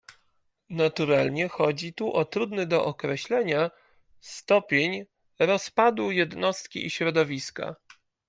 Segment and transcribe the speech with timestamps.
[0.69, 3.71] Naturalnie chodzi tu o trudny do określenia
[4.21, 5.05] stopień
[5.39, 7.75] roz padu jednostki i środowiska.